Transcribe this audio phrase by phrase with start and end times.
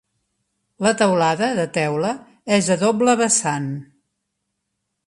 [0.85, 2.15] La teulada, de teula,
[2.59, 3.71] és de doble vessant.